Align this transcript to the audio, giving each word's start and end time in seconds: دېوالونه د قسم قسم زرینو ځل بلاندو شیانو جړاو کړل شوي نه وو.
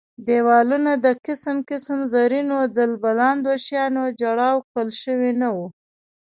دېوالونه 0.27 0.91
د 1.05 1.07
قسم 1.25 1.57
قسم 1.69 1.99
زرینو 2.13 2.57
ځل 2.77 2.91
بلاندو 3.03 3.51
شیانو 3.65 4.03
جړاو 4.21 4.55
کړل 4.69 4.89
شوي 5.03 5.31
نه 5.41 5.49
وو. 5.55 5.67